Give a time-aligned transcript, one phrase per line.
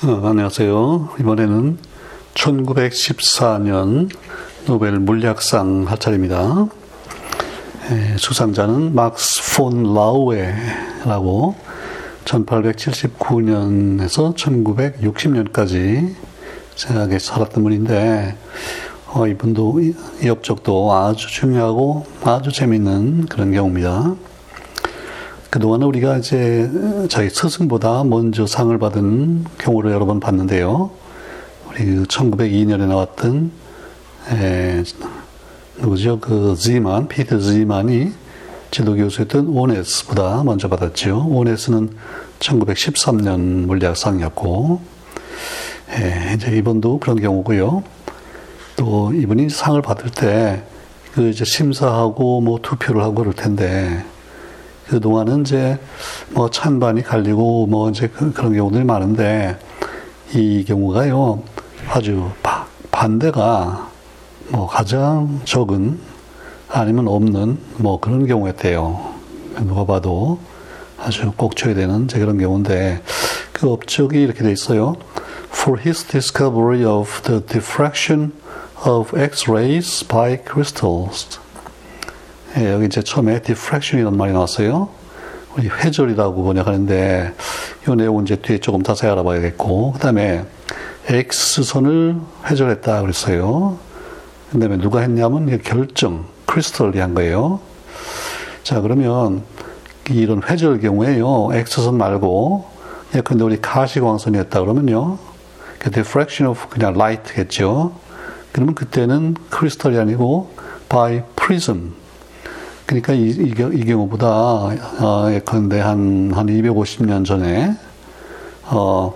[0.00, 1.08] 어, 안녕하세요.
[1.18, 1.76] 이번에는
[2.34, 4.08] 1914년
[4.64, 6.68] 노벨 물리학상 할 차례입니다.
[7.90, 11.56] 에, 수상자는 막스 폰 라우에라고
[12.24, 16.14] 1879년에서 1960년까지
[16.76, 18.36] 생각에 살았던 분인데
[19.08, 24.14] 어, 이분도 이, 이 업적도 아주 중요하고 아주 재밌는 그런 경우입니다.
[25.50, 26.70] 그동안은 우리가 이제
[27.08, 30.90] 자기 스승보다 먼저 상을 받은 경우를 여러 번 봤는데요.
[31.68, 33.50] 우리 1902년에 그 나왔던,
[34.32, 34.82] 에,
[35.78, 36.20] 누구죠?
[36.20, 38.12] 그 지만, 피터 지만이
[38.70, 41.26] 지도 교수였던 오네스보다 먼저 받았죠.
[41.30, 41.96] 오네스는
[42.40, 44.82] 1913년 물리학상이었고,
[45.92, 47.82] 에, 이제 이번도 그런 경우고요.
[48.76, 50.62] 또 이분이 상을 받을 때,
[51.14, 54.04] 그 이제 심사하고 뭐 투표를 하고 그럴 텐데,
[54.88, 55.78] 그동안은 이제
[56.30, 59.58] 뭐 찬반이 갈리고 뭐 이제 그, 런 경우들이 많은데
[60.34, 61.42] 이 경우가요
[61.90, 63.90] 아주 바, 반대가
[64.48, 65.98] 뭐 가장 적은
[66.70, 69.14] 아니면 없는 뭐 그런 경우였대요.
[69.60, 70.38] 누가 봐도
[70.98, 73.02] 아주 꼭 쳐야 되는 그런 경우인데
[73.52, 74.96] 그 업적이 이렇게 돼 있어요.
[75.50, 78.32] For his discovery of the diffraction
[78.86, 81.38] of X-rays by crystals.
[82.56, 84.88] 예, 여기 이제 처음에 diffraction이라는 말이 나왔어요.
[85.58, 87.34] 회절이라고 번역하는데
[87.86, 90.44] 이 내용은 이제 뒤에 조금 자세히 알아봐야겠고 그 다음에
[91.08, 93.78] X선을 회절했다 그랬어요.
[94.50, 97.60] 그 다음에 누가 했냐면 결정, 크리스털이 한 거예요.
[98.62, 99.42] 자 그러면
[100.10, 101.50] 이런 회절 경우에요.
[101.52, 102.66] X선 말고
[103.14, 105.18] 예컨대 우리 가시광선이었다 그러면요.
[105.78, 107.92] 그 diffraction of 그냥 light겠죠.
[108.52, 110.54] 그러면 그때는 크리스털이 아니고
[110.88, 111.94] by prism
[112.88, 117.76] 그러니까 이, 이, 이 경우보다 어, 예컨대 한, 한 250년 전에
[118.64, 119.14] 어,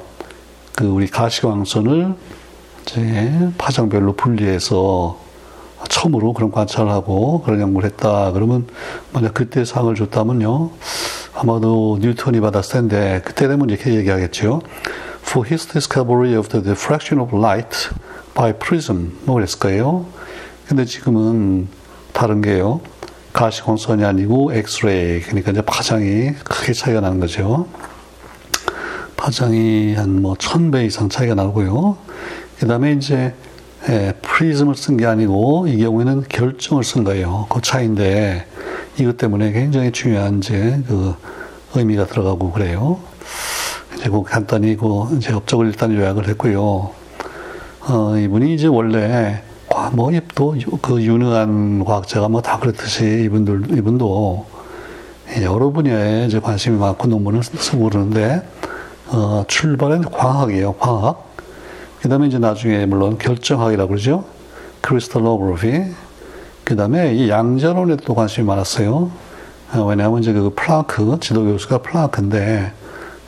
[0.77, 2.14] 그 우리 가시광선을
[2.83, 5.19] 이제 파장별로 분리해서
[5.89, 8.33] 처음으로 그런 관찰을 하고 그런 연구를 했다.
[8.33, 8.67] 그러면
[9.11, 10.70] 만약 그때 상을 줬다면요.
[11.35, 14.61] 아마도 뉴턴이 받았을 텐데 그때 되면 이렇게 얘기하겠죠.
[15.23, 17.89] For his discovery of the diffraction of light
[18.35, 20.05] by prism 뭐 그랬을 거예요.
[20.67, 21.68] 근데 지금은
[22.13, 22.83] 다른 게요.
[23.33, 27.67] 가시광선이 아니고 엑스레이 그러니까 이제 파장이 크게 차이가 나는 거죠.
[29.17, 31.97] 파장이 한 뭐 천 배 이상 차이가 나고요.
[32.59, 33.35] 그 다음에 이제
[33.89, 37.47] 예, 프리즘을 쓴 게 아니고 이 경우에는 결정을 쓴 거예요.
[37.51, 38.47] 그 차이인데
[38.98, 41.15] 이것 때문에 굉장히 중요한 이제 그
[41.75, 43.01] 의미가 들어가고 그래요.
[43.97, 46.91] 이제 그 간단히 그 이제 업적을 일단 요약을 했고요.
[47.89, 49.42] 어, 이분이 이제 원래
[49.92, 54.46] 뭐또그 유능한 과학자가 뭐 다 그렇듯이 이분들 이분도
[55.42, 58.42] 여러 분야에 이제 관심이 많고 논문을 쓰고 그러는데
[59.08, 61.27] 어, 출발은 과학이에요, 과학.
[62.00, 64.24] 그 다음에 이제 나중에 물론 결정학이라고 그러죠.
[64.80, 65.92] 크리스탈로그래피.
[66.64, 69.11] 그 다음에 이 양자론에 또 관심이 많았어요.
[69.74, 72.73] 어, 왜냐하면 이제 그 플랑크, 지도 교수가 플랑크인데,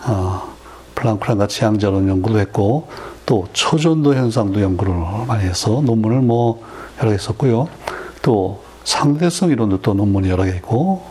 [0.07, 0.55] 어,
[0.95, 2.89] 플랑크랑 같이 양자론 연구도 했고,
[3.27, 4.95] 또 초전도 현상도 연구를
[5.27, 6.63] 많이 해서 논문을 뭐
[7.01, 7.69] 여러 개 썼고요.
[8.23, 11.03] 또 상대성 이론도 또 논문이 여러 개 있고,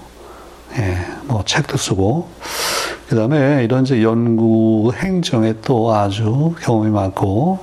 [0.77, 2.27] 예, 뭐 책도 쓰고,
[3.07, 7.59] 그 다음에 이런 이제 연구 행정에 또 아주 경험이 많고,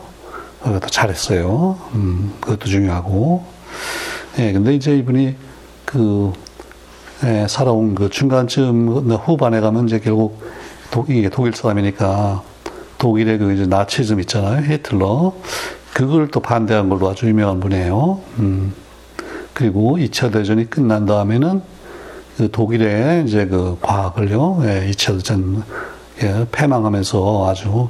[0.63, 1.79] 그것도 잘했어요.
[1.95, 3.45] 음, 그것도 중요하고.
[4.39, 5.37] 예, 근데 이제 이분이
[5.85, 6.33] 그,
[7.25, 10.43] 예, 살아온 그 중간쯤 후반에 가면 이제 결국
[10.91, 12.43] 독, 이게 독일 사람이니까
[13.01, 14.63] 독일의 그 이제 나치즘 있잖아요.
[14.71, 15.35] 히틀러.
[15.93, 18.21] 그걸 또 반대한 걸로 아주 유명한 분이에요.
[18.39, 18.75] 음.
[19.55, 21.63] 그리고 2차 대전이 끝난 다음에는
[22.37, 25.65] 그 독일의 이제 그 과학을요, 예, 2차 대전
[26.23, 27.89] 예, 패망하면서 아주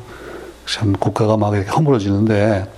[0.66, 2.70] 참 국가가 막 이렇게 허물어지는데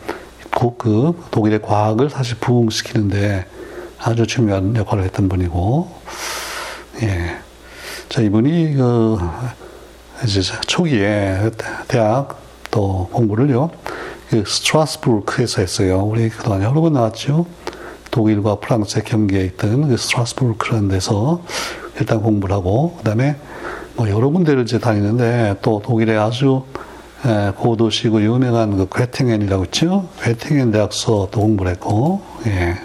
[0.51, 3.47] 그, 그 독일의 과학을 사실 부흥시키는데
[3.99, 5.89] 아주 중요한 역할을 했던 분이고,
[7.03, 7.37] 예.
[8.09, 9.19] 자, 이분이 그
[10.67, 11.51] 초기에
[11.89, 12.41] 대학
[12.71, 13.71] 또 공부를요,
[14.31, 16.01] 그 스트라스부르크에서 했어요.
[16.01, 17.47] 우리 그동안 여러 번 나왔죠.
[18.11, 21.43] 독일과 프랑스의 경계에 있던 그 스트라스부르크라는 데서
[21.99, 23.37] 일단 공부를 하고, 그 다음에
[23.95, 26.65] 뭐 여러 군데를 이제 다니는데 또 독일의 아주
[27.57, 30.09] 고도시고 유명한 그 괴팅엔이라고 있죠.
[30.23, 32.79] 괴팅엔 대학서 또 공부를 했고, 예.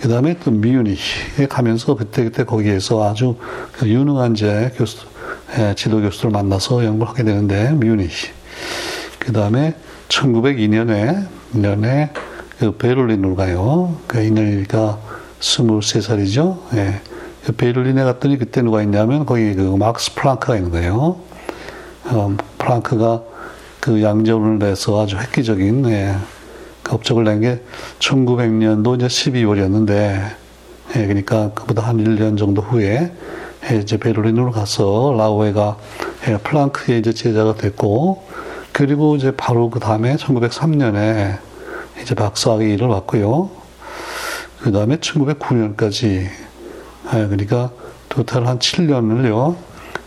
[0.00, 3.36] 그 다음에 또 미유니에 가면서 그때그때 거기에서 아주
[3.72, 5.06] 그 유능한 이제 교수,
[5.58, 8.10] 예, 지도 교수를 만나서 연구를 하게 되는데 뮤니히.
[9.18, 9.74] 그 다음에
[10.08, 12.10] 1902년에 년에
[12.58, 13.96] 그 베를린으로 가요.
[14.06, 14.98] 그 이년이니까
[15.40, 16.58] 23살이죠.
[16.74, 17.00] 예.
[17.44, 21.20] 그 베를린에 갔더니 그때 누가 있냐면 거기 그 막스 플랑크가 있는 거예요.
[22.06, 23.22] 어, 플랑크가
[23.80, 26.16] 그 양전을 내서 아주 획기적인 예,
[26.82, 27.62] 그 업적을 낸 게
[27.98, 29.92] 1900년도 이제 12월이었는데
[30.96, 33.12] 예, 그러니까 그보다 한 1년 정도 후에 예,
[33.74, 35.76] 이제 베를린으로 가서 라오에가
[36.28, 38.24] 예, 플랑크의 이제 제자가 됐고
[38.72, 41.38] 그리고 이제 바로 그 다음에 1903년에
[42.00, 43.50] 이제 박사학위를 받고요.
[44.60, 46.30] 그 다음에 1909년까지 예,
[47.10, 47.70] 그러니까
[48.08, 49.56] 토탈 한 7년을요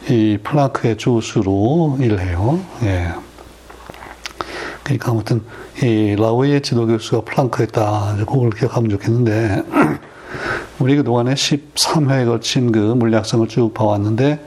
[0.10, 2.60] 이 플랑크의 조수로 일해요.
[2.84, 3.14] 예.
[4.84, 5.44] 그러니까 아무튼
[5.84, 8.16] 이 라오이의 지도 교수가 플랑크였다.
[8.20, 9.64] 그걸 기억하면 좋겠는데
[10.80, 14.46] 우리 그동안에 13회에 걸친 그 물리학상을 쭉 봐왔는데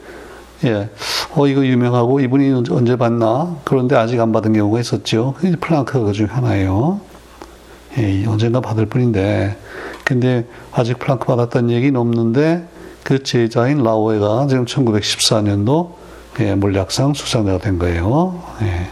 [0.65, 0.89] 예,
[1.35, 3.57] 어 이거 유명하고 이분이 언제 봤나?
[3.65, 5.35] 그런데 아직 안 받은 경우가 있었죠.
[5.37, 7.01] 그게 플랑크가 그 중에 하나예요.
[7.99, 9.57] 예, 언젠가 받을 뿐인데
[10.05, 12.67] 근데 아직 플랑크 받았다는 얘기는 없는데
[13.03, 15.93] 그 제자인 라오에가 지금 1914년도
[16.41, 18.43] 예, 물리학상 수상자가 된 거예요.
[18.63, 18.89] 예.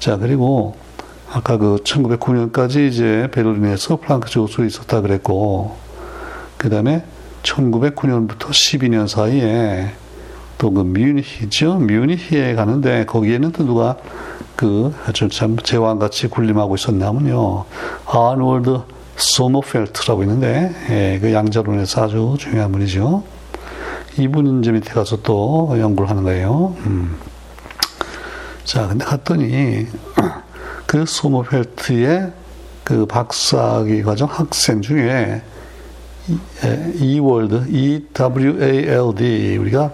[0.00, 0.74] 자, 그리고
[1.34, 5.76] 아까 그 1909년까지 이제 베를린에서 플랑크 조수로 있었다 그랬고,
[6.56, 7.04] 그 다음에
[7.42, 9.90] 1909년부터 12년 사이에
[10.58, 11.74] 또 그 뮤니히죠.
[11.74, 13.96] 뮤니히에 가는데 거기에는 또 누가
[14.54, 17.64] 그 아주 참 제왕같이 군림하고 있었냐면요.
[18.06, 18.82] 아놀드
[19.16, 23.24] 소머펠트라고 있는데, 예, 그 양자론에서 아주 중요한 분이죠.
[24.18, 26.76] 이분 이제 밑에 가서 또 연구를 하는 거예요.
[26.86, 27.16] 음.
[28.62, 29.88] 자, 근데 갔더니
[30.94, 32.30] 그 소머펠트의
[32.84, 35.42] 그 박사학위 과정 학생 중에
[37.00, 39.92] 이월드, E-W-A-L-D, 우리가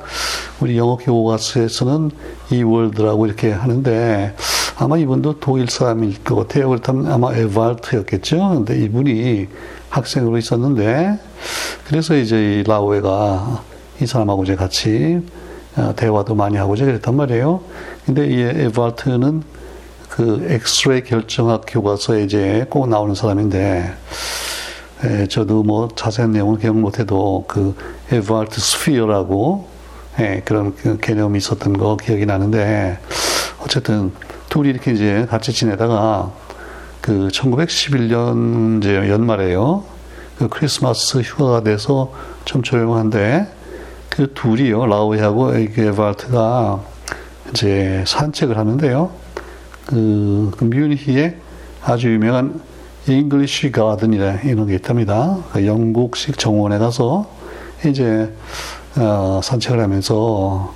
[0.61, 2.11] 우리 영어 교과서에서는
[2.53, 4.37] 이월드라고 이렇게 하는데
[4.77, 6.69] 아마 이분도 독일 사람일 것 같아요.
[6.69, 8.37] 그렇다면 아마 에발트였겠죠.
[8.51, 9.49] 근데 이분이
[9.89, 11.19] 학생으로 있었는데
[11.87, 13.63] 그래서 이제 이 라오에가
[14.03, 15.23] 이 사람하고 이제 같이
[15.77, 17.63] 어, 대화도 많이 하고 이제 그랬단 말이에요.
[18.05, 19.60] 근데 이 에발트는
[20.11, 23.95] 그 엑스레이 결정학 교과서에 이제 꼭 나오는 사람인데
[25.05, 27.75] 에, 저도 뭐 자세한 내용을 기억 못해도 그
[28.11, 29.69] 에발트 sphere라고
[30.19, 32.99] 예, 그런 그 개념이 있었던 거 기억이 나는데
[33.61, 34.13] 어쨌든
[34.49, 36.33] 둘이 이렇게 이제 같이 지내다가
[37.01, 39.85] 그 1911년 이제 연말에요.
[40.39, 42.13] 그 크리스마스 휴가가 돼서
[42.45, 43.47] 좀 조용한데
[44.09, 46.83] 그 둘이요 라우에하고 에발트가
[47.51, 49.11] 이제 산책을 하는데요.
[49.87, 51.37] 그, 그 뮤니히에
[51.83, 52.61] 아주 유명한
[53.09, 55.39] English Garden이라 이런 게 있답니다.
[55.53, 57.31] 그 영국식 정원에 가서
[57.87, 58.33] 이제
[58.97, 60.75] 어, 산책을 하면서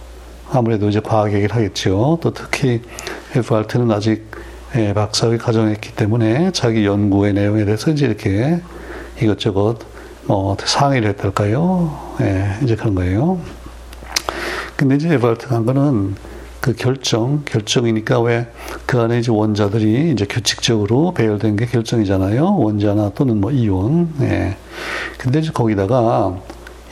[0.51, 2.19] 아무래도 이제 과학 얘기를 하겠죠.
[2.21, 2.83] 또 특히
[3.37, 4.31] 에프알트는 아직
[4.77, 8.61] 예, 박사학위 과정했기 때문에 자기 연구의 내용에 대해서 이제 이렇게
[9.21, 9.79] 이것저것
[10.27, 12.17] 뭐 상의를 했달까요?
[12.23, 13.39] 예, 이제 그런 거예요.
[14.77, 16.17] 근데 이제 에버트가 한 거는
[16.65, 18.47] 그 결정, 결정이니까 왜
[18.95, 22.59] 그 안에 이제 원자들이 이제 규칙적으로 배열된 게 결정이잖아요.
[22.59, 24.15] 원자나 또는 뭐 이온.
[24.21, 24.57] 예.
[25.19, 26.39] 근데 이제 거기다가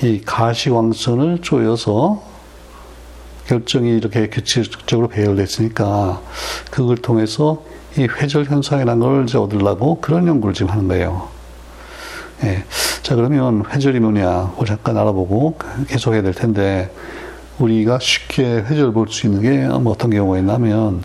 [0.03, 2.23] 이 가시광선을 쪼여서
[3.47, 6.21] 결정이 이렇게 규칙적으로 배열됐으니까
[6.73, 7.63] 그걸 통해서
[7.97, 11.29] 이 회절 현상이라는 걸 이제 얻으려고 그런 연구를 지금 하는 거예요.
[12.43, 12.65] 예.
[13.03, 16.91] 자, 그러면 회절이 뭐냐, 그 잠깐 알아보고 계속 해야 될 텐데,
[17.59, 21.03] 우리가 쉽게 회절 볼수 있는 게뭐 어떤 경우가 있냐면,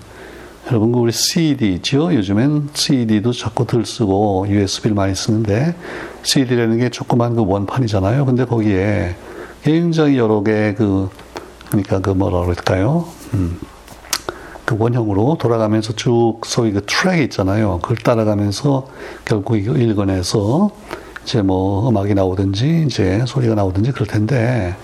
[0.68, 2.14] 여러분, 그 우리 CD 있죠?
[2.14, 5.76] 요즘엔 CD도 자꾸 들 쓰고 USB를 많이 쓰는데,
[6.24, 8.26] CD라는 게 조그만 그 원판이잖아요.
[8.26, 9.16] 근데 거기에
[9.64, 11.10] 굉장히 여러 개 그,
[11.68, 13.08] 그러니까 그 뭐라 그럴까요?
[13.34, 13.60] 음.
[14.68, 17.80] 그 원형으로 돌아가면서 쭉 소위 그 트랙이 있잖아요.
[17.82, 18.88] 그걸 따라가면서
[19.24, 20.72] 결국 이거 읽어내서
[21.24, 24.76] 이제 뭐 음악이 나오든지 이제 소리가 나오든지 그럴 텐데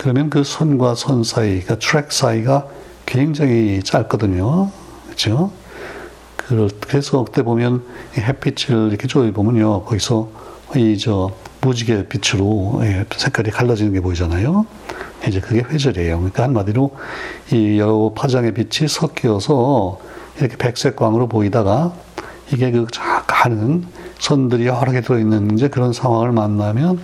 [0.00, 2.66] 그러면 그 선과 선 사이, 그 트랙 사이가
[3.04, 4.70] 굉장히 짧거든요.
[5.04, 5.52] 그렇죠?
[6.88, 7.84] 그래서 그때 보면
[8.16, 9.84] 햇빛을 이렇게 조여 보면요.
[9.84, 10.30] 거기서
[10.74, 11.30] 이 저
[11.60, 14.64] 무지개 빛으로 예, 색깔이 갈라지는 게 보이잖아요.
[15.28, 16.16] 이제 그게 회절이에요.
[16.16, 16.96] 그러니까 한마디로
[17.52, 19.98] 이 여러 파장의 빛이 섞여서
[20.38, 21.92] 이렇게 백색광으로 보이다가
[22.50, 22.86] 이게 그
[23.26, 23.84] 가는
[24.18, 26.98] 선들이 여러 개 들어있는 이제 그런 상황을 만나면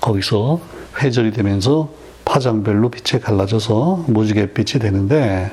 [0.00, 0.60] 거기서
[1.02, 1.99] 회절이 되면서
[2.30, 5.50] 파장별로 빛이 갈라져서 무지개 빛이 되는데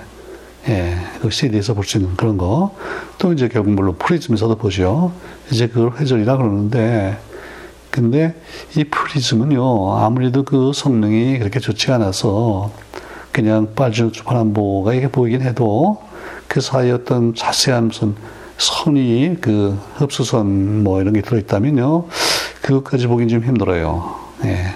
[0.70, 2.76] 예, 그 CD에서 볼 수 있는 그런 거.
[3.18, 5.12] 또 이제 결국 물론 프리즘에서도 보죠.
[5.50, 7.18] 이제 그걸 회절이라 그러는데
[7.90, 8.36] 근데
[8.76, 12.72] 이 프리즘은요, 아무래도 그 성능이 그렇게 좋지 않아서
[13.32, 16.04] 그냥 빨주파란보가 이게 보이긴 해도
[16.48, 18.14] 그 사이에 어떤 자세한 무슨
[18.60, 22.06] 선이 그 흡수선 뭐 이런 게 들어있다면요,
[22.62, 24.16] 그것까지 보긴 좀 힘들어요.
[24.46, 24.76] 예.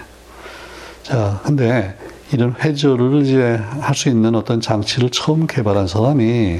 [1.04, 1.96] 자, 근데
[2.32, 6.60] 이런 회절을 이제 할 수 있는 어떤 장치를 처음 개발한 사람이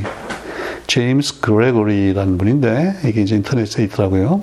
[0.88, 4.42] 제임스 그레고리라는 분인데 이게 이제 인터넷에 있더라고요.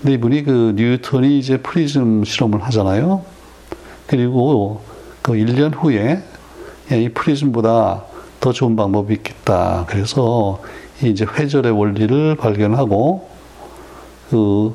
[0.00, 3.22] 근데 이분이 그 뉴턴이 이제 프리즘 실험을 하잖아요.
[4.06, 4.80] 그리고
[5.20, 6.22] 그 1년 후에
[6.90, 8.02] 이 프리즘보다
[8.40, 9.84] 더 좋은 방법이 있겠다.
[9.88, 10.60] 그래서
[11.02, 13.28] 이제 회절의 원리를 발견하고
[14.30, 14.74] 그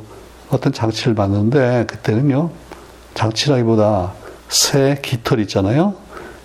[0.49, 2.51] 어떤 장치를 봤는데 그때는요
[3.15, 4.13] 장치라기보다
[4.49, 5.95] 새 깃털 있잖아요.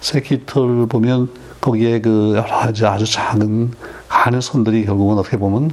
[0.00, 1.30] 새 깃털을 보면
[1.60, 3.72] 거기에 그 여러 가지 아주 작은
[4.08, 5.70] 가는 선들이 결국은 어떻게 보면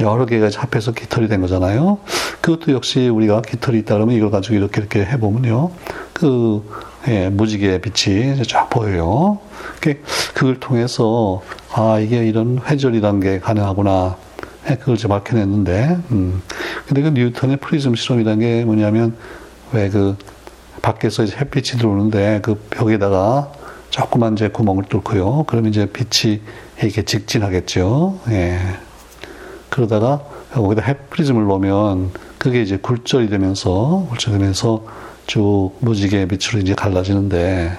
[0.00, 1.98] 여러 개가 합해서 깃털이 된 거잖아요.
[2.40, 5.70] 그것도 역시 우리가 깃털이 있다 그러면 이걸 가지고 이렇게 이렇게 해보면요.
[6.12, 6.62] 그,
[7.08, 9.38] 예, 무지개 빛이 쫙 보여요.
[10.34, 14.16] 그걸 통해서, 아, 이게 이런 회절이라는 게 가능하구나.
[14.70, 16.42] 예, 그걸 이제 밝혀냈는데, 음.
[16.86, 19.16] 근데 그 뉴턴의 프리즘 실험이라는 게 뭐냐면,
[19.72, 20.16] 왜 그,
[20.82, 23.52] 밖에서 이제 햇빛이 들어오는데 그 벽에다가
[23.90, 25.44] 조그만 이제 구멍을 뚫고요.
[25.46, 26.40] 그러면 이제 빛이
[26.80, 28.20] 이렇게 직진하겠죠.
[28.30, 28.58] 예.
[29.68, 30.20] 그러다가
[30.52, 34.84] 거기다 햇프리즘을 넣으면 그게 이제 굴절이 되면서 굴절이 되면서
[35.26, 37.72] 쭉 무지개 빛으로 이제 갈라지는데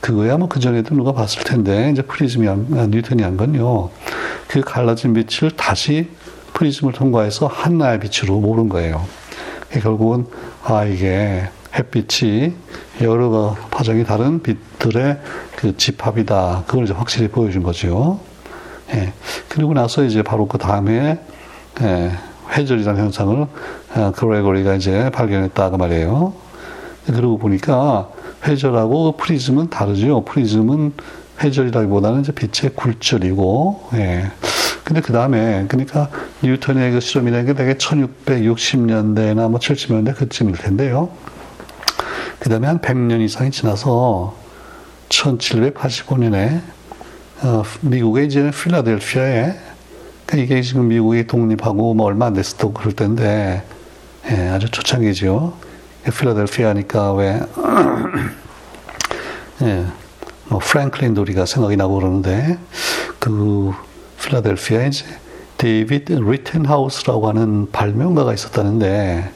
[0.00, 3.90] 그거야 뭐 그전에도 누가 봤을 텐데 이제 프리즘이 한, 아, 뉴턴이 한 건요.
[4.46, 6.08] 그 갈라진 빛을 다시
[6.54, 9.04] 프리즘을 통과해서 하나의 빛으로 모은 거예요.
[9.70, 10.26] 결국은
[10.64, 12.54] 아 이게 햇빛이
[13.02, 15.20] 여러 파장이 다른 빛들의
[15.56, 16.64] 그 집합이다.
[16.66, 18.20] 그걸 이제 확실히 보여준 거죠.
[18.92, 19.12] 예.
[19.48, 21.20] 그리고 나서 이제 바로 그 다음에
[21.80, 22.10] 예,
[22.52, 23.46] 회절이라는 현상을
[23.94, 26.32] 어, 그레고리가 이제 발견했다고 말이에요.
[27.06, 28.10] 그러고 보니까
[28.46, 30.24] 회절하고 프리즘은 다르죠.
[30.24, 30.92] 프리즘은
[31.42, 34.30] 회절이라기보다는 이제 빛의 굴절이고, 예.
[34.82, 36.08] 근데 그 다음에, 그러니까
[36.42, 41.10] 뉴턴의 그 실험이라는 게 되게 1660년대나 뭐 70년대 그쯤일 텐데요.
[42.38, 44.36] 그 다음에 한 100년 이상이 지나서
[45.08, 46.60] 1785년에
[47.42, 49.54] 어, 미국의 이제 필라델피아에
[50.26, 53.64] 그러니까 이게 지금 미국이 독립하고 뭐 얼마 안 됐을 때 그럴 때인데
[54.30, 55.54] 예, 아주 초창기죠.
[56.04, 57.40] 필라델피아니까 왜
[59.62, 59.86] 예,
[60.48, 62.58] 뭐 프랭클린 도리가 생각이 나고 그러는데
[63.18, 63.72] 그
[64.22, 65.06] 필라델피아에 이제
[65.56, 69.32] 데이비드 리텐하우스라고 하는 발명가가 있었다는데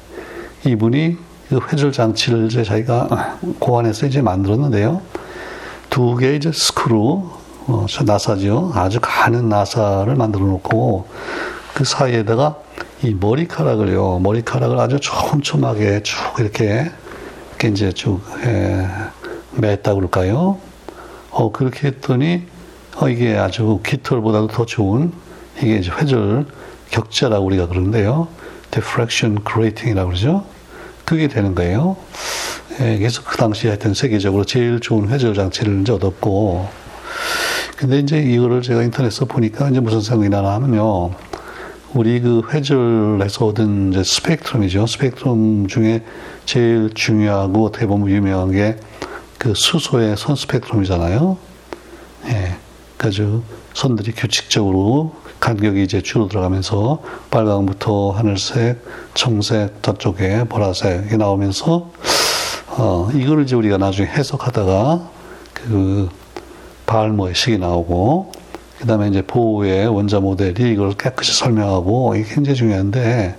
[0.66, 5.02] 이분이 그 회절 장치를 이제 자기가 고안해서 이제 만들었는데요.
[5.90, 7.28] 두 개의 이제 스크루,
[7.66, 8.72] 어, 나사죠.
[8.74, 11.08] 아주 가는 나사를 만들어 놓고
[11.74, 12.56] 그 사이에다가
[13.02, 16.90] 이 머리카락을요, 머리카락을 아주 촘촘하게 쭉 이렇게,
[17.50, 18.86] 이렇게 이제 쭉, 에,
[19.58, 20.56] 맸다 그럴까요?
[21.32, 22.46] 어, 그렇게 했더니,
[22.96, 25.12] 어, 이게 아주 깃털보다도 더 좋은,
[25.58, 26.46] 이게 이제 회절
[26.90, 28.28] 격자라고 우리가 그러는데요.
[28.70, 30.51] diffraction grating이라고 그러죠.
[31.12, 31.96] 그게 되는 거예요.
[32.80, 36.66] 예, 그래서 그 당시에 하여튼 세계적으로 제일 좋은 회절 장치를 이제 얻었고,
[37.76, 41.10] 근데 이제 이거를 제가 인터넷에서 보니까 이제 무슨 생각이 나나 하면요.
[41.92, 44.86] 우리 그 회절에서 얻은 이제 스펙트럼이죠.
[44.86, 46.02] 스펙트럼 중에
[46.46, 48.76] 제일 중요하고 어떻게 유명한 게
[49.42, 51.36] 그 수소의 선 스펙트럼이잖아요.
[52.28, 52.54] 예.
[52.96, 53.42] 그래서
[53.74, 58.80] 선들이 규칙적으로 간격이 이제 줄어들어가면서 빨강부터 하늘색,
[59.14, 61.90] 청색, 저쪽에 보라색이 나오면서
[62.68, 65.00] 어, 이거를 이제 우리가 나중에 해석하다가
[65.52, 66.08] 그
[66.86, 68.30] 발모의 식이 나오고
[68.78, 73.36] 그 다음에 이제 보호의 원자 모델이 이걸 깨끗이 설명하고 이게 굉장히 중요한데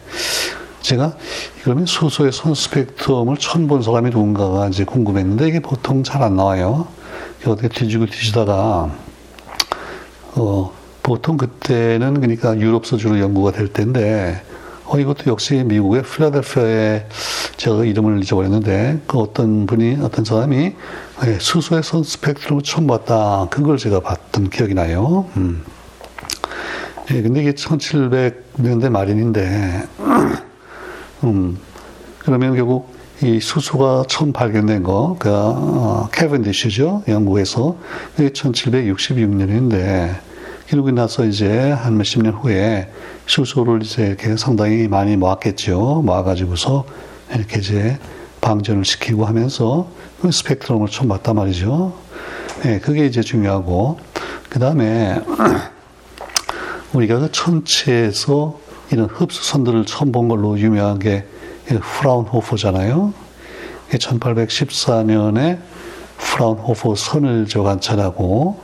[0.81, 1.15] 제가
[1.63, 6.86] 그러면 수소의 선 스펙트럼을 처음 본 사람이 누군가가 이제 궁금했는데 이게 보통 잘 안 나와요.
[7.45, 8.91] 어떻게 뒤지고 뒤지다가
[10.36, 14.41] 어 보통 그때는 그러니까 유럽서 주로 연구가 될 텐데
[14.86, 17.07] 어 이것도 역시 미국의 필라델피아에
[17.57, 20.74] 제가 이름을 잊어버렸는데 그 어떤 분이 어떤 사람이
[21.25, 25.29] 예, 수소의 선 스펙트럼을 처음 봤다 그걸 제가 봤던 기억이 나요.
[25.38, 25.63] 음.
[27.12, 29.83] 예, 근데 이게 1700년대 말인데
[31.24, 31.57] 음.
[32.19, 37.03] 그러면 결국 이 수소가 처음 발견된 거, 그, 어, 캐ven디시죠.
[37.07, 37.77] 영국에서.
[38.17, 40.15] 이게 1766년인데,
[40.70, 42.89] 그러고 나서 이제 한 몇십 년 후에
[43.25, 46.01] 수소를 이제 이렇게 상당히 많이 모았겠죠.
[46.05, 46.86] 모아가지고서
[47.36, 48.00] 이렇게 이제
[48.41, 49.88] 방전을 시키고 하면서
[50.22, 51.93] 그 스펙트럼을 처음 봤단 말이죠.
[52.65, 54.00] 예, 그게 이제 중요하고,
[54.50, 55.20] 그 다음에
[56.93, 58.60] 우리가 그 천체에서
[58.91, 61.25] 이런 흡수선들을 처음 본 걸로 유명한 게
[62.00, 63.13] 프라운호퍼잖아요.
[63.89, 65.60] 1814년에
[66.24, 68.60] 프라운호퍼 선을 저 관찰하고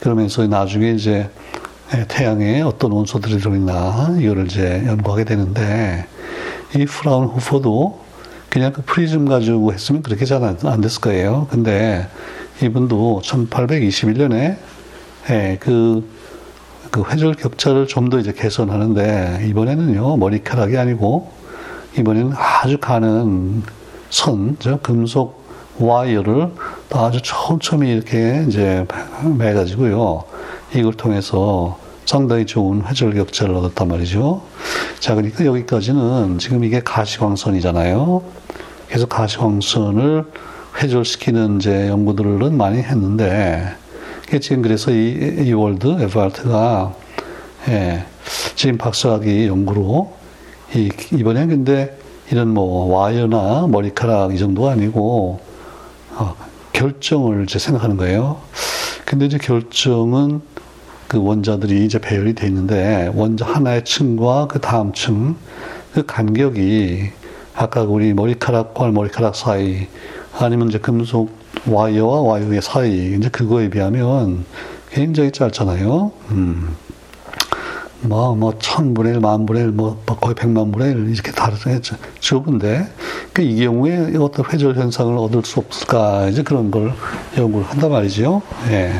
[0.00, 1.28] 그러면서 나중에 이제
[2.08, 6.06] 태양에 어떤 원소들이 들어있나 이거를 이제 연구하게 되는데
[6.76, 8.00] 이 프라운호퍼도
[8.48, 11.46] 그냥 그 프리즘 가지고 했으면 그렇게 잘 안 됐을 거예요.
[11.50, 12.06] 근데
[12.62, 14.56] 이분도 1821년에
[15.60, 21.30] 그그 회절 격차를 좀 더 이제 개선하는데 이번에는요 머리카락이 아니고
[21.98, 23.62] 이번에는 아주 가는
[24.10, 25.39] 선, 저 금속
[25.80, 26.50] 와이어를
[26.92, 28.86] 아주 촘촘히 이렇게 이제
[29.38, 30.24] 매가지고요.
[30.74, 34.42] 이걸 통해서 상당히 좋은 회절 격차를 얻었단 말이죠.
[34.98, 38.22] 자, 그러니까 여기까지는 지금 이게 가시광선이잖아요.
[38.88, 40.24] 그래서 가시광선을
[40.82, 43.74] 회절시키는 이제 연구들은 많이 했는데,
[44.40, 46.94] 지금 그래서 이, 이 월드 에버트가
[47.68, 48.04] 예,
[48.54, 50.12] 지금 박사학위 연구로
[50.74, 51.98] 이, 이번엔 근데
[52.30, 55.40] 이런 뭐 와이어나 머리카락 이 정도가 아니고
[56.12, 56.36] 어,
[56.72, 58.40] 결정을 이제 생각하는 거예요.
[59.04, 60.40] 근데 이제 결정은
[61.08, 65.36] 그 원자들이 이제 배열이 돼 있는데 원자 하나의 층과 그 다음 층
[65.92, 67.10] 그 간격이
[67.54, 69.88] 아까 우리 머리카락과 머리카락 사이
[70.38, 71.30] 아니면 이제 금속
[71.66, 74.44] 와이어와 와이어의 사이 이제 그거에 비하면
[74.90, 76.12] 굉장히 짧잖아요.
[76.30, 76.76] 음.
[78.02, 81.80] 뭐, 뭐, 천분의 일, 만분의 일, 뭐, 뭐, 거의 백만분의 일, 이렇게 다르게
[82.20, 82.86] 좁은데,
[83.32, 86.92] 그 이 경우에 어떤 회절 현상을 얻을 수 없을까, 이제 그런 걸
[87.36, 88.42] 연구를 한단 말이죠.
[88.70, 88.92] 예.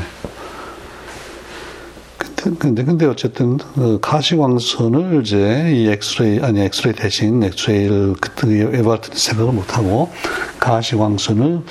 [2.19, 9.17] 근데, 근데, 근데 어쨌든, 그 가시광선을 이제 이 엑스레이, 아니, 엑스레이 대신 엑스레이를 그때 에바르트는
[9.17, 10.11] 생각을 못하고,
[10.59, 11.63] 가시광선을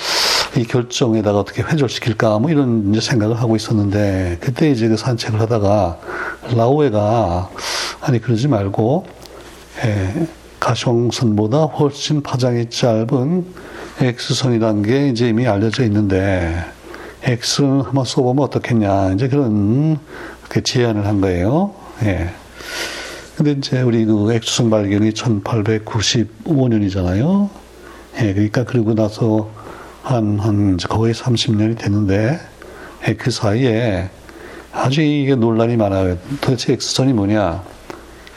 [0.57, 5.99] 이 결정에다가 어떻게 회절시킬까 뭐 이런 이제 생각을 하고 있었는데 그때 이제 그 산책을 하다가
[6.55, 7.51] 라오에가
[8.01, 9.05] 아니 그러지 말고
[9.85, 10.27] 예,
[10.59, 13.45] 가시광선보다 훨씬 파장이 짧은
[14.01, 16.65] X선이라는 게 이제 이미 알려져 있는데
[17.23, 19.99] X는 한번 써보면 어떻겠냐 이제 그런
[20.47, 21.75] 그 제안을 한 거예요.
[22.03, 22.29] 예.
[23.35, 27.49] 근데 이제 우리 그 X선 발견이 1895년이잖아요.
[28.21, 29.49] 예, 그러니까 그리고 나서
[30.03, 32.39] 한, 한, 거의 30년이 됐는데,
[33.07, 34.09] 예, 그 사이에
[34.71, 36.17] 아주 이게 논란이 많아요.
[36.41, 37.63] 도대체 X선이 뭐냐?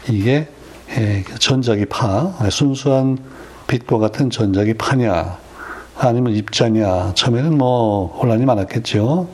[0.09, 0.49] 이게
[0.97, 3.19] 예, 전자기 파, 순수한
[3.67, 5.39] 빛과 같은 전자기 파냐,
[5.99, 7.13] 아니면 입자냐.
[7.15, 9.29] 처음에는 뭐 혼란이 많았겠죠.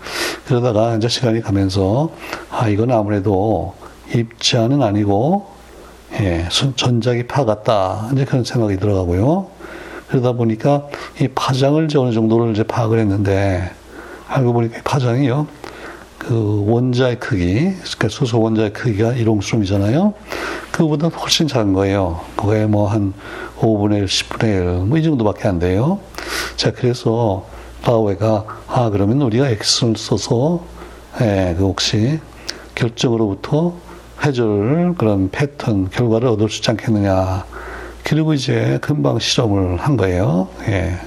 [0.47, 2.13] 그러다가 이제 시간이 가면서,
[2.51, 3.75] 아, 이건 아무래도
[4.15, 5.49] 입자는 아니고,
[6.21, 8.09] 예, 전자기 파 같다.
[8.13, 9.49] 이제 그런 생각이 들어가고요.
[10.09, 10.87] 그러다 보니까
[11.21, 13.71] 이 파장을 이제 어느 정도를 이제 파악을 했는데
[14.29, 15.47] 알고 보니까 파장이요.
[16.19, 20.15] 그 원자의 크기, 그러니까 수소 원자의 크기가 1옹수름이잖아요.
[20.73, 22.21] 그거보다 훨씬 작은 거예요.
[22.37, 23.15] 그거에 뭐 한
[23.61, 26.01] 5분의 1, 10분의 1, 뭐 이 정도밖에 안 돼요.
[26.57, 27.47] 자, 그래서
[27.87, 30.61] 라오웨가, 아, 그러면 우리가 X를 써서,
[31.21, 32.19] 예, 그 혹시
[32.75, 33.75] 결정으로부터
[34.25, 37.45] 회절 그런 패턴, 결과를 얻을 수 있지 않겠느냐.
[38.05, 40.49] 그리고 이제 금방 실험을 한 거예요.
[40.69, 40.99] 예.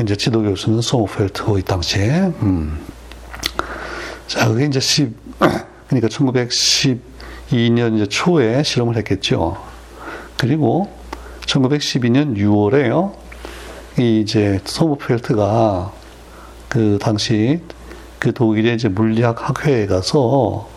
[0.00, 2.32] 이제 지도 교수는 소모펠트고 이 당시에.
[2.42, 2.78] 음.
[4.26, 5.12] 자, 그게 이제 10,
[5.88, 9.56] 그러니까 1912년 이제 초에 실험을 했겠죠.
[10.38, 10.90] 그리고
[11.46, 13.12] 1912년 6월에요.
[13.98, 15.92] 이 이제 소모펠트가
[16.68, 17.60] 그 당시
[18.18, 20.70] 그 독일의 이제 물리학 학회에 가서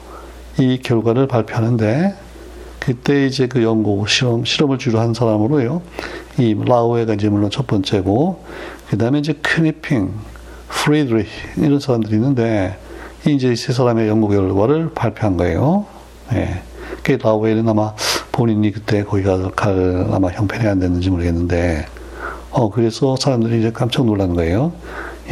[0.60, 2.25] 이 결과를 발표하는데
[2.80, 5.82] 그때 이제 그 연구 실험 실험을 주로 한 사람으로요.
[6.38, 8.44] 이 라우에가 이제 물론 첫 번째고
[8.90, 10.12] 그 다음에 이제 크니핑,
[10.68, 11.26] 프리드리
[11.58, 12.78] 이런 사람들이 있는데
[13.26, 15.86] 이제 세 사람의 연구 결과를 발표한 거예요.
[16.34, 16.62] 예.
[17.02, 17.94] 그 라우에는 아마
[18.32, 21.86] 본인이 그때 거기 가서 갈 아마 형편이 안 됐는지 모르겠는데
[22.52, 24.74] 어 그래서 사람들이 이제 깜짝 놀란 거예요.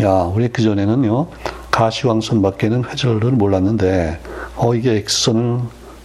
[0.01, 1.27] 야 우리 그 전에는요
[1.69, 4.19] 가시광선 밖에는 회절을 몰랐는데
[4.55, 5.59] 어 이게 X선을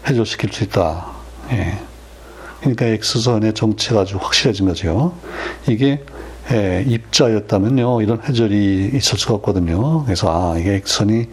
[0.07, 1.18] 회절시킬 수 있다.
[1.53, 1.79] 예.
[2.61, 5.15] 그러니까 X선의 정체가 아주 확실해진 거죠.
[5.69, 6.03] 이게
[6.51, 10.05] 예, 입자였다면요, 이런 회절이 있을 수가 없거든요.
[10.05, 11.27] 그래서 아, 이게 X선이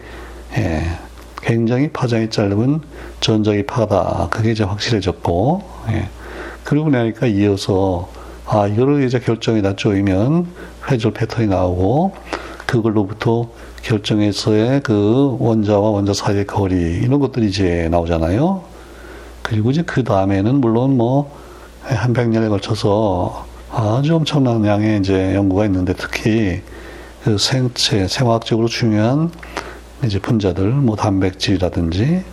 [0.58, 0.82] 예,
[1.42, 2.80] 굉장히 파장이 짧은
[3.20, 4.28] 전자기 파다.
[4.30, 6.08] 그게 이제 확실해졌고, 예.
[6.64, 8.08] 그러고 나니까 이어서
[8.46, 10.46] 아, 이거를 이제 결정에다 쪼이면
[10.90, 12.12] 회절 패턴이 나오고,
[12.66, 13.48] 그걸로부터
[13.82, 18.75] 결정에서의 그 원자와 원자 사이의 거리, 이런 것들이 이제 나오잖아요.
[19.46, 21.30] 그리고 이제 그 다음에는 물론 뭐
[21.88, 26.60] 한 백 년에 걸쳐서 아주 엄청난 양의 이제 연구가 있는데 특히
[27.22, 29.30] 그 생체, 생화학적으로 중요한
[30.04, 32.24] 이제 분자들, 뭐 단백질이라든지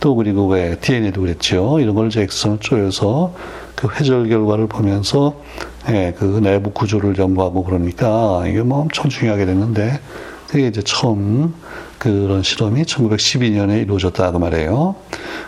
[0.00, 1.78] 또 그리고 왜 DNA도 그랬죠.
[1.78, 3.32] 이런 걸 이제 엑선을 쪼여서
[3.76, 5.40] 그 회절 결과를 보면서
[5.88, 10.00] 예, 그 내부 구조를 연구하고 그러니까 이게 뭐 엄청 중요하게 됐는데
[10.48, 11.54] 그게 이제 처음
[11.98, 14.94] 그런 실험이 1912년에 이루어졌다 그 말이에요.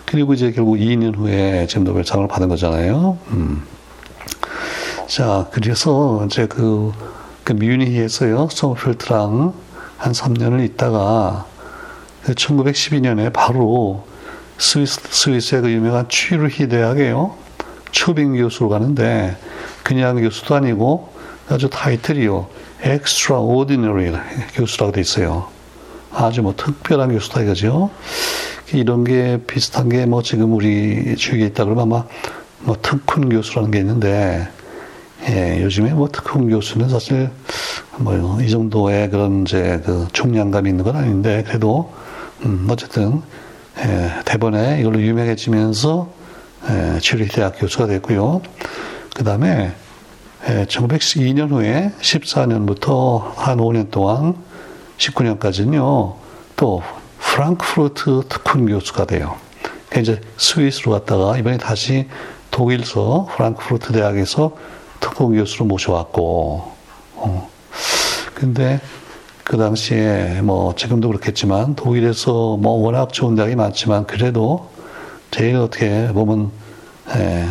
[0.05, 3.19] 그리고 이제 결국 2년 후에 지금 노벨상을 받은 거잖아요.
[3.31, 3.63] 음.
[5.07, 6.93] 자, 그래서 이제 그,
[7.45, 9.55] 그 뮤니히에서요, 소머펠트랑
[9.97, 11.47] 한 3년을 있다가
[12.25, 14.05] 1912년에 바로
[14.59, 17.35] 스위스, 스위스의 그 유명한 취르히 대학에요.
[17.91, 19.37] 추빙 교수로 가는데
[19.83, 21.13] 그냥 교수도 아니고
[21.49, 22.49] 아주 타이틀이요.
[22.85, 24.13] Extraordinary
[24.55, 25.49] 교수라고 돼 있어요.
[26.13, 27.91] 아주 뭐 특별한 교수다 이거죠.
[28.73, 32.05] 이런 게 비슷한 게 뭐 지금 우리 주위에 있다 그러면 아마
[32.61, 34.49] 뭐 특훈 교수라는 게 있는데
[35.29, 37.31] 예, 요즘에 뭐 특훈 교수는 사실
[37.99, 41.93] 뭐 이 정도의 그런 이제 그 중량감이 있는 건 아닌데 그래도
[42.45, 43.23] 음 어쨌든
[43.81, 46.09] 예, 대번에 이걸로 유명해지면서
[46.71, 48.41] 예, 츄리히 대학 교수가 됐고요.
[49.15, 49.73] 그 다음에
[50.47, 54.37] 예, 1912년 후에 14년부터 한 5년 동안
[54.97, 56.15] 19년까지는요.
[56.57, 56.83] 또
[57.19, 59.37] 프랑크푸르트 특훈 교수가 돼요.
[59.97, 62.07] 이제 스위스로 갔다가 이번에 다시
[62.51, 64.57] 독일서 프랑크푸르트 대학에서
[65.01, 66.73] 특훈 교수로 모셔왔고,
[67.17, 67.51] 어.
[68.35, 68.81] 근데
[69.43, 74.69] 그 당시에 뭐 지금도 그렇겠지만 독일에서 뭐 워낙 좋은 대학이 많지만 그래도
[75.31, 76.51] 제일 어떻게 보면
[77.17, 77.47] 에,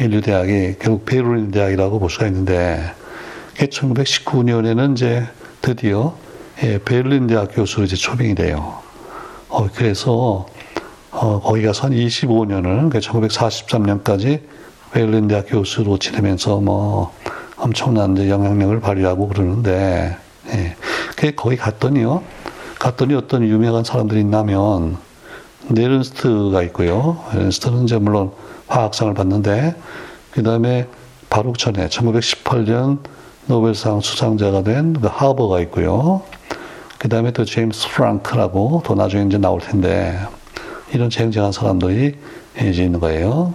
[0.00, 2.92] 인류 대학이 결국 베를린 대학이라고 볼 수가 있는데
[3.56, 5.26] 1919년에는 이제
[5.60, 6.16] 드디어
[6.62, 8.78] 예, 베를린 대학 교수로 이제 초빙이 돼요.
[9.48, 10.46] 어, 그래서
[11.10, 14.40] 어, 거기 가서 한 25년을, 그러니까 1943년까지
[14.92, 17.12] 베를린 대학 교수로 지내면서 뭐
[17.56, 20.16] 엄청난 이제 영향력을 발휘하고 그러는데,
[20.52, 20.76] 예.
[21.16, 22.22] 그 거기 갔더니요.
[22.78, 24.96] 갔더니 어떤 유명한 사람들이 있냐면,
[25.68, 27.22] 네른스트가 있고요.
[27.34, 28.32] 네른스트는 이제 물론
[28.70, 29.74] 화학상을 받는데,
[30.30, 30.86] 그 다음에
[31.28, 32.98] 바로 전에 1918년
[33.46, 36.22] 노벨상 수상자가 된 그 하버가 있고요.
[36.98, 40.18] 그 다음에 또 제임스 프랑크라고 또 나중에 이제 나올 텐데,
[40.92, 42.16] 이런 쟁쟁한 사람들이
[42.60, 43.54] 이제 있는 거예요.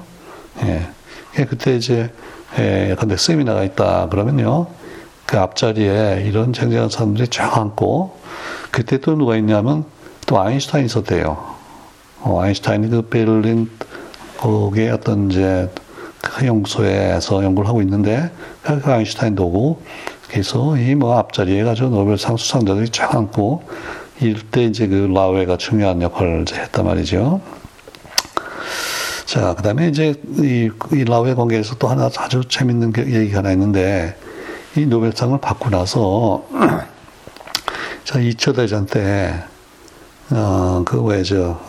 [0.64, 1.46] 예.
[1.46, 2.10] 그때 이제,
[2.58, 4.68] 예, 내 세미나가 있다 그러면요.
[5.26, 8.18] 그 앞자리에 이런 쟁쟁한 사람들이 쫙 앉고,
[8.72, 9.86] 그때 또 누가 있냐면
[10.28, 11.38] 또 아인슈타인 있었대요.
[12.22, 13.70] 어, 아인슈타인이 그 베를린
[14.38, 15.70] 거기에 어떤 이제
[16.22, 18.32] 그 연구소에서 연구를 하고 있는데,
[18.64, 19.82] 그 아인슈타인도 오고,
[20.30, 23.64] 그래서 이 뭐 앞자리에 가지고 노벨상 수상자들이 쫙 앉고,
[24.22, 27.42] 이때 이제 그 라웨가 중요한 역할을 했단 말이죠.
[29.26, 34.16] 자, 그 다음에 이제 이, 이 라웨 관계에서 또 하나 아주 재밌는 얘기가 하나 있는데,
[34.78, 36.44] 이 노벨상을 받고 나서,
[38.04, 39.34] 자, 2차 대전 때,
[40.32, 41.60] 어, 그 왜, 저,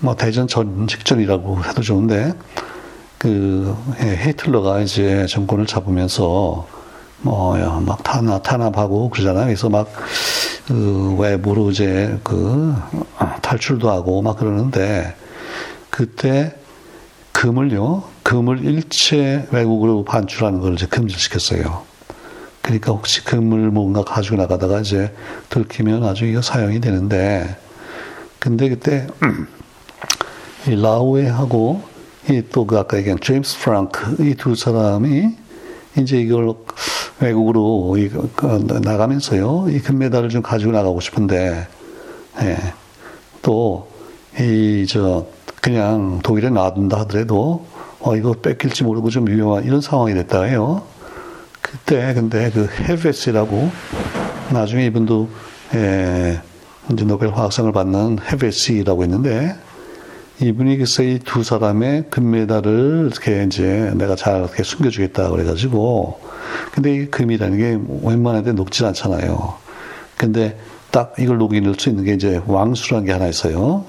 [0.00, 2.32] 뭐, 대전 전 직전이라고 해도 좋은데,
[3.18, 6.66] 그, 예, 히틀러가 이제 정권을 잡으면서,
[7.22, 9.46] 뭐, 막 탄압, 탄압하고 그러잖아요.
[9.46, 9.88] 그래서 막,
[10.66, 12.74] 그 외부로 이제 그
[13.40, 15.14] 탈출도 하고 막 그러는데
[15.90, 16.54] 그때
[17.32, 21.84] 금을요 금을 일체 외국으로 반출하는 걸 이제 금지시켰어요.
[22.62, 25.14] 그러니까 혹시 금을 뭔가 가지고 나가다가 이제
[25.50, 27.56] 들키면 아주 이거 사용이 되는데
[28.40, 29.55] 근데 그때 이
[30.74, 31.82] 라우에하고
[32.28, 35.36] 이또그 아까 얘기한 제임스 프랑크 이 두 사람이
[35.98, 36.54] 이제 이걸
[37.20, 37.96] 외국으로
[38.34, 38.46] 그,
[38.82, 41.66] 나가면서요, 이 금메달을 좀 가지고 나가고 싶은데,
[42.42, 42.56] 예,
[43.40, 43.88] 또,
[44.38, 45.26] 이, 저,
[45.62, 47.64] 그냥 독일에 놔둔다 하더라도,
[48.00, 50.82] 어, 이거 뺏길지 모르고 좀 위험한 이런 상황이 됐다 해요.
[51.62, 53.70] 그때, 근데 그 헤베스라고,
[54.52, 55.28] 나중에 이분도,
[55.74, 56.40] 예,
[56.92, 59.56] 이제 노벨 화학상을 받는 헤베스라고 있는데,
[60.40, 66.20] 이분이 글쎄 이두 사람의 금메달을 이렇게 이제 내가 잘 이렇게 숨겨주겠다 그래가지고
[66.72, 69.54] 근데 이 금이라는 게 웬만한 데 녹지 않잖아요.
[70.16, 70.58] 근데
[70.90, 73.84] 딱 이걸 녹이 넣을 수 있는 게 이제 왕수라는 게 하나 있어요.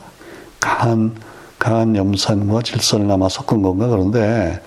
[0.60, 1.16] 강한
[1.60, 4.62] 강한 염산과 질산을 남아 섞은 건가 그런데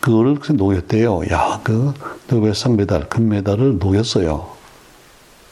[0.00, 1.22] 그거를 녹였대요.
[1.30, 1.94] 야, 그
[2.28, 4.48] 노벨상 메달, 금메달을 녹였어요.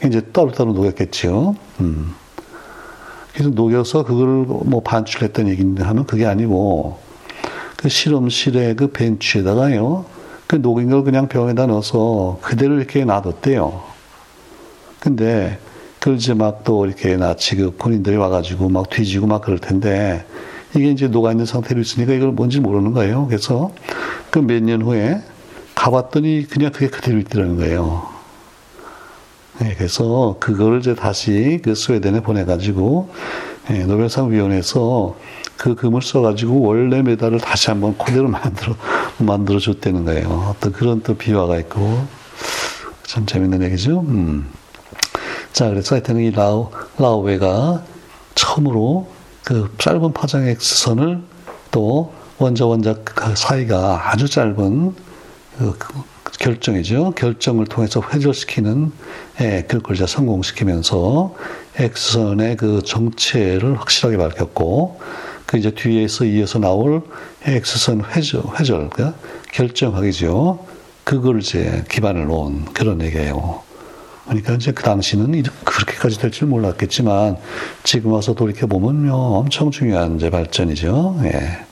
[0.04, 1.54] 이제 따로따로 녹였겠죠.
[1.80, 2.14] 음.
[3.32, 6.98] 그래서 녹여서 그걸 뭐 반출했던 얘기인데 하면 그게 아니고
[7.76, 10.04] 그 실험실에 그 벤치에다가요.
[10.46, 13.82] 그 녹인 걸 그냥 병에다 넣어서 그대로 이렇게 놔뒀대요.
[14.98, 15.58] 근데
[15.98, 20.24] 그걸 이제 막 또 이렇게 나치 그 군인들이 와가지고 막 뒤지고 막 그럴 텐데
[20.74, 23.26] 이게 이제 녹아 있는 상태로 있으니까 이걸 뭔지 모르는 거예요.
[23.26, 23.70] 그래서
[24.30, 25.20] 그 몇 년 후에
[25.74, 28.09] 가봤더니 그냥 그게 그대로 있더라는 거예요.
[29.60, 33.10] 네, 그래서 그걸 이제 다시 그 스웨덴에 보내가지고
[33.70, 35.16] 예, 노벨상 위원회에서
[35.58, 38.74] 그 금을 써가지고 원래 메달을 다시 한번 그대로 만들어
[39.18, 40.54] 만들어 줬다는 거예요.
[40.56, 42.06] 어떤 그런 또 비화가 있고
[43.02, 44.00] 참 재밌는 얘기죠.
[44.00, 44.50] 음.
[45.52, 47.82] 자, 그래서 하여튼 이 라우 라우웨가
[48.34, 49.10] 처음으로
[49.44, 51.20] 그 짧은 파장 X선을
[51.70, 54.94] 또 원자 원자 그 사이가 아주 짧은
[55.58, 55.76] 그
[56.40, 57.12] 결정이죠.
[57.16, 58.92] 결정을 통해서 회절시키는
[59.42, 61.34] 예, 이제 성공시키면서
[61.78, 65.00] X선의 그 정체를 확실하게 밝혔고,
[65.46, 67.02] 그 이제 뒤에서 이어서 나올
[67.44, 69.12] X선 회절, 회절, 그
[69.52, 70.66] 결정하기죠.
[71.04, 73.62] 그걸 이제 기반을 놓은 그런 얘기예요.
[74.26, 77.36] 그러니까 이제 그 당시는 그렇게까지 될 줄 몰랐겠지만
[77.82, 81.20] 지금 와서 돌이켜 보면 엄청 중요한 이제 발전이죠.
[81.24, 81.69] 예.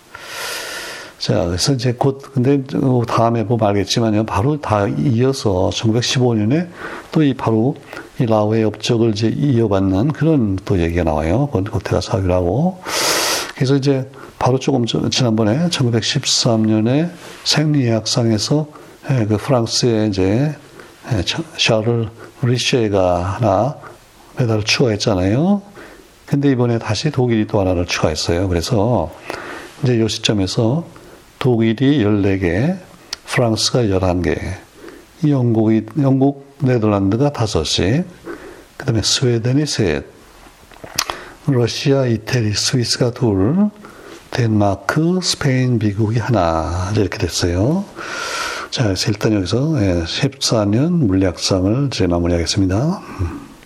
[1.19, 2.63] 자, 그래서 이제 곧, 근데
[3.09, 4.25] 다음에 보면 알겠지만요.
[4.25, 6.69] 바로 다 이어서 1915년에
[7.11, 7.75] 또 이 바로
[8.21, 11.49] 이 라오의 업적을 이제 이어받는 그런 또 얘기가 나와요.
[11.49, 12.81] 그때가 사유라고.
[13.55, 17.11] 그래서 이제 바로 조금 지난번에 1913년에
[17.45, 18.67] 생리학상에서
[19.11, 20.55] 예, 그 프랑스의 이제
[21.13, 21.25] 예,
[21.57, 22.09] 샤를
[22.43, 23.77] 리쉐가 하나
[24.37, 25.63] 메달을 추가했잖아요.
[26.27, 28.49] 근데 이번에 다시 독일이 또 하나를 추가했어요.
[28.49, 29.11] 그래서
[29.83, 30.85] 이제 이 시점에서
[31.39, 32.77] 독일이 14개,
[33.27, 34.39] 프랑스가 11개,
[35.27, 38.05] 영국이, 영국, 네덜란드가 5씩,
[38.77, 40.05] 그 다음에 스웨덴이 셋,
[41.47, 43.71] 러시아, 이태리, 스위스가 둘,
[44.31, 47.85] 덴마크, 스페인, 미국이 하나, 이렇게 됐어요.
[48.71, 49.59] 자, 일단 여기서
[50.05, 53.03] 14년 예, 물리학상을 이제 마무리하겠습니다.
[53.21, 53.48] 음.